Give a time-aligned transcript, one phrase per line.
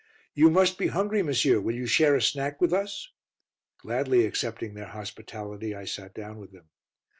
[0.33, 1.59] "You must be hungry, monsieur.
[1.59, 3.09] Will you share a snack with us?"
[3.77, 6.69] Gladly accepting their hospitality, I sat down with them.